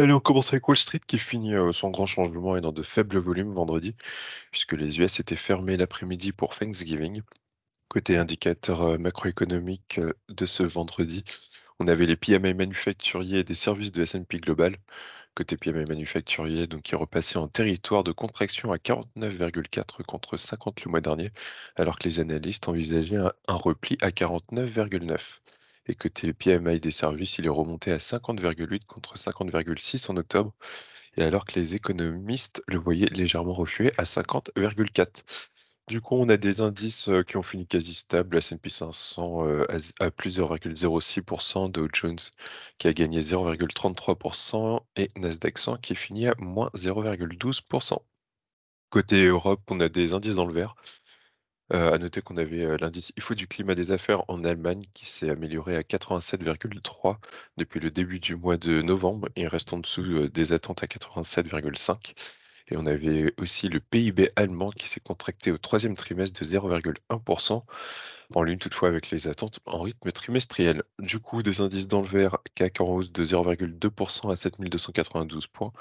[0.00, 2.82] Allez, on commence avec Wall Street qui finit euh, sans grand changement et dans de
[2.82, 3.94] faibles volumes vendredi,
[4.50, 7.20] puisque les US étaient fermés l'après-midi pour Thanksgiving.
[7.88, 11.22] Côté indicateur euh, macroéconomique euh, de ce vendredi,
[11.80, 14.78] on avait les PMI manufacturiers des services de S&P Global.
[15.34, 20.90] Côté PMI manufacturier, donc qui repassé en territoire de contraction à 49,4 contre 50 le
[20.92, 21.30] mois dernier,
[21.76, 25.18] alors que les analystes envisageaient un, un repli à 49,9.
[25.90, 30.54] Et côté PMI des services, il est remonté à 50,8 contre 50,6 en octobre,
[31.16, 35.24] et alors que les économistes le voyaient légèrement refluer à 50,4.
[35.88, 39.66] Du coup, on a des indices euh, qui ont fini quasi stables, S&P 500 euh,
[39.68, 42.20] à, à plus 0,06%, Dow Jones
[42.78, 47.98] qui a gagné 0,33% et Nasdaq 100 qui est fini à moins 0,12%.
[48.90, 50.76] Côté Europe, on a des indices dans le vert.
[51.72, 55.06] Euh, à noter qu'on avait euh, l'indice IFO du climat des affaires en Allemagne qui
[55.06, 57.18] s'est amélioré à 87,3
[57.58, 60.86] depuis le début du mois de novembre et reste en dessous euh, des attentes à
[60.86, 62.14] 87,5.
[62.70, 67.64] Et on avait aussi le PIB allemand qui s'est contracté au troisième trimestre de 0,1%,
[68.34, 70.84] en ligne toutefois avec les attentes en rythme trimestriel.
[71.00, 75.72] Du coup, des indices dans le vert, CAC en hausse de 0,2% à 7292 points,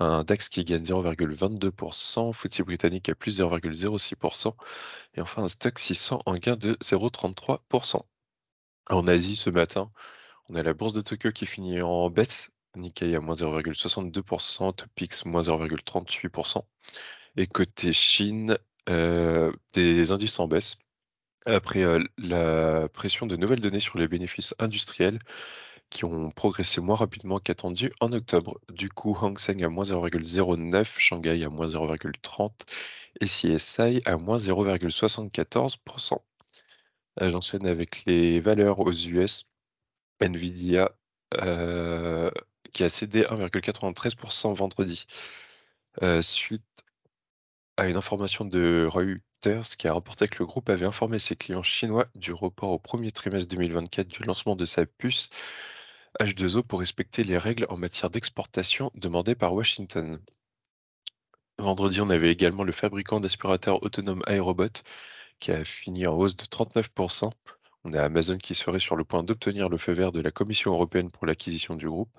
[0.00, 4.54] un DAX qui gagne 0,22%, FTSE britannique à plus 0,06%,
[5.14, 8.02] et enfin un stock 600 en gain de 0,33%.
[8.90, 9.90] En Asie ce matin,
[10.48, 15.24] on a la bourse de Tokyo qui finit en baisse Nikkei à moins 0,62%, Topix
[15.26, 16.64] moins 0,38%.
[17.36, 20.76] Et côté Chine, euh, des indices en baisse
[21.46, 25.18] après euh, la pression de nouvelles données sur les bénéfices industriels
[25.90, 28.58] qui ont progressé moins rapidement qu'attendu en octobre.
[28.70, 32.52] Du coup, Hang Seng à moins 0,09%, Shanghai à moins 0,30%
[33.20, 36.18] et CSI à moins 0,74%.
[37.20, 39.46] Euh, j'enchaîne avec les valeurs aux US.
[40.20, 40.90] Nvidia
[42.72, 45.06] qui a cédé 1,93% vendredi,
[46.02, 46.62] euh, suite
[47.76, 51.62] à une information de Reuters qui a rapporté que le groupe avait informé ses clients
[51.62, 55.30] chinois du report au premier trimestre 2024 du lancement de sa puce
[56.20, 60.20] H2O pour respecter les règles en matière d'exportation demandées par Washington.
[61.58, 64.82] Vendredi, on avait également le fabricant d'aspirateurs autonomes iRobot
[65.40, 67.30] qui a fini en hausse de 39%.
[67.84, 70.72] On a Amazon qui serait sur le point d'obtenir le feu vert de la Commission
[70.72, 72.10] européenne pour l'acquisition du groupe.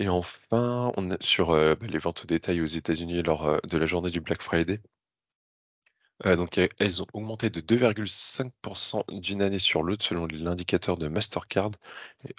[0.00, 3.86] Et enfin, on a sur bah, les ventes au détail aux États-Unis lors de la
[3.86, 4.80] journée du Black Friday.
[6.24, 11.70] Donc, elles ont augmenté de 2,5% d'une année sur l'autre selon l'indicateur de Mastercard,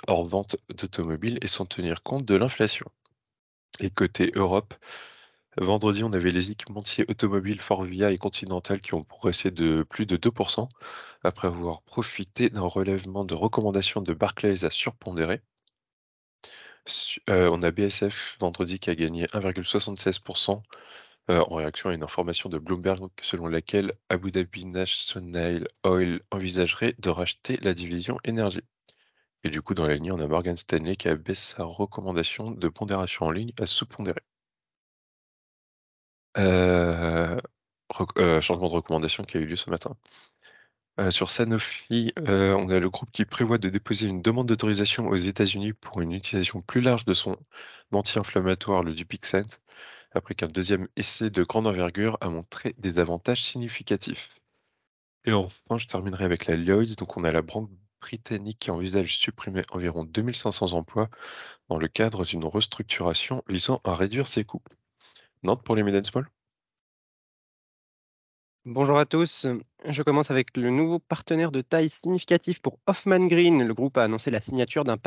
[0.07, 2.89] hors vente d'automobiles et sans tenir compte de l'inflation.
[3.79, 4.73] Et côté Europe,
[5.57, 10.17] vendredi, on avait les équipementiers automobiles Forvia et Continental qui ont progressé de plus de
[10.17, 10.69] 2%
[11.23, 15.41] après avoir profité d'un relèvement de recommandations de Barclays à surpondérer.
[17.29, 20.61] Euh, on a BSF vendredi qui a gagné 1,76%
[21.29, 26.95] euh, en réaction à une information de Bloomberg selon laquelle Abu Dhabi National Oil envisagerait
[26.99, 28.63] de racheter la division énergie.
[29.43, 32.51] Et du coup, dans la ligne, on a Morgan Stanley qui a baissé sa recommandation
[32.51, 34.21] de pondération en ligne à sous-pondérer.
[36.37, 37.39] Euh,
[38.41, 39.95] changement de recommandation qui a eu lieu ce matin.
[40.99, 45.07] Euh, sur Sanofi, euh, on a le groupe qui prévoit de déposer une demande d'autorisation
[45.07, 47.37] aux États-Unis pour une utilisation plus large de son
[47.93, 49.59] anti-inflammatoire, le Dupixent,
[50.11, 54.35] après qu'un deuxième essai de grande envergure a montré des avantages significatifs.
[55.25, 56.95] Et enfin, je terminerai avec la Lloyds.
[56.97, 57.69] Donc, on a la banque
[58.01, 61.09] britannique qui envisage de supprimer environ 2500 emplois
[61.69, 64.63] dans le cadre d'une restructuration visant à réduire ses coûts.
[65.43, 66.29] Nantes pour les mid small
[68.65, 69.47] Bonjour à tous.
[69.85, 73.63] Je commence avec le nouveau partenaire de taille significative pour Hoffman Green.
[73.63, 74.97] Le groupe a annoncé la signature d'un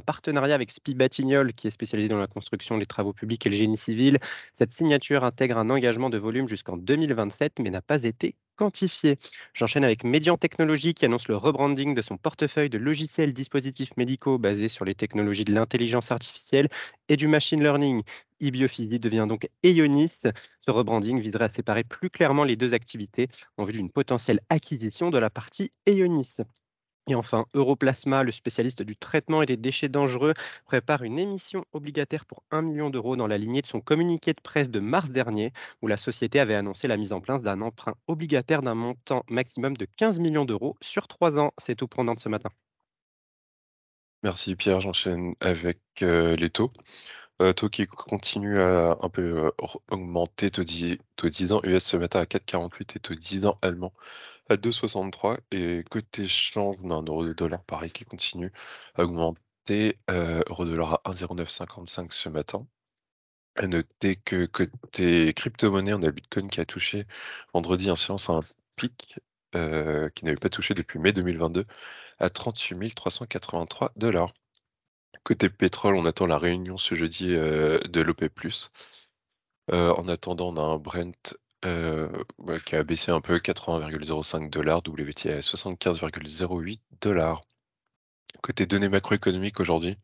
[0.00, 3.56] partenariat avec Spi Batignolles, qui est spécialisé dans la construction, les travaux publics et le
[3.56, 4.18] génie civil.
[4.56, 9.18] Cette signature intègre un engagement de volume jusqu'en 2027, mais n'a pas été quantifié.
[9.54, 14.38] J'enchaîne avec Median Technologies qui annonce le rebranding de son portefeuille de logiciels dispositifs médicaux
[14.38, 16.68] basés sur les technologies de l'intelligence artificielle
[17.08, 18.02] et du machine learning.
[18.40, 20.18] eBiophysie devient donc Eonis.
[20.66, 25.10] Ce rebranding viserait à séparer plus clairement les deux activités en vue d'une potentielle acquisition
[25.10, 26.36] de la partie Eonis.
[27.08, 30.34] Et enfin, Europlasma, le spécialiste du traitement et des déchets dangereux,
[30.64, 34.40] prépare une émission obligataire pour 1 million d'euros dans la lignée de son communiqué de
[34.40, 35.52] presse de mars dernier,
[35.82, 39.76] où la société avait annoncé la mise en place d'un emprunt obligataire d'un montant maximum
[39.76, 41.52] de 15 millions d'euros sur trois ans.
[41.58, 42.50] C'est tout pour Nantes ce matin.
[44.22, 46.70] Merci Pierre, j'enchaîne avec euh, les taux.
[47.40, 49.50] Euh, taux qui continue à un peu euh,
[49.90, 53.58] augmenter, taux 10, taux 10 ans US ce matin à 4,48 et taux 10 ans
[53.62, 53.94] allemand
[54.50, 55.38] à 2,63.
[55.52, 58.52] Et côté change, on euro de dollar pareil qui continue
[58.96, 62.66] à augmenter euh, euro-dollar à 1,0955 ce matin.
[63.56, 67.06] À noter que côté crypto-monnaie, on a Bitcoin qui a touché
[67.54, 68.40] vendredi en séance un
[68.76, 69.18] pic
[69.52, 71.66] qui n'avait pas touché depuis mai 2022
[72.18, 74.32] à 38 383 dollars.
[75.24, 78.32] Côté pétrole, on attend la réunion ce jeudi euh, de l'OPEP+.
[79.72, 81.34] Euh, en attendant, on a un Brent
[82.64, 87.42] qui a baissé un peu 80,05 dollars, WTI à 75,08 dollars.
[88.42, 89.98] Côté données macroéconomiques aujourd'hui,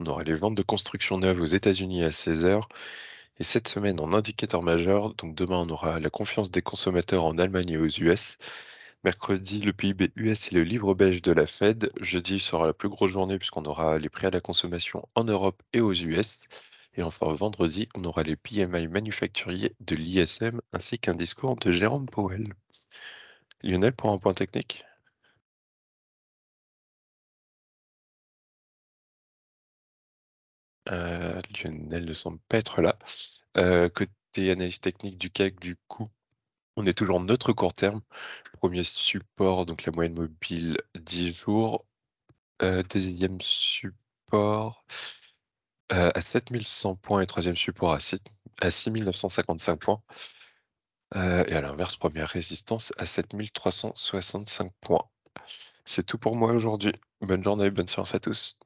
[0.00, 2.62] on aura les ventes de construction neuve aux États-Unis à 16h
[3.38, 5.14] et cette semaine en indicateur majeur.
[5.14, 8.38] Donc demain, on aura la confiance des consommateurs en Allemagne et aux US.
[9.06, 11.92] Mercredi, le PIB US et le livre belge de la Fed.
[12.00, 15.62] Jeudi sera la plus grosse journée puisqu'on aura les prix à la consommation en Europe
[15.72, 16.38] et aux US.
[16.94, 22.06] Et enfin, vendredi, on aura les PMI manufacturiers de l'ISM ainsi qu'un discours de Jérôme
[22.06, 22.52] Powell.
[23.62, 24.82] Lionel, pour un point technique
[30.88, 32.98] Euh, Lionel ne semble pas être là.
[33.56, 36.08] Euh, côté analyse technique du CAC, du coup,
[36.76, 38.02] on est toujours neutre court terme.
[38.60, 41.86] Premier support, donc la moyenne mobile 10 jours.
[42.62, 44.84] Euh, deuxième support
[45.90, 48.18] à 7100 points et troisième support à, 6,
[48.60, 50.02] à 6955 points.
[51.14, 55.08] et à l'inverse, première résistance à 7365 points.
[55.84, 56.92] C'est tout pour moi aujourd'hui.
[57.20, 58.58] Bonne journée, bonne séance à tous.